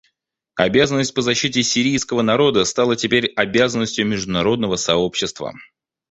[0.55, 5.53] Обязанность по защите сирийского народа стала теперь обязанностью международного сообщества.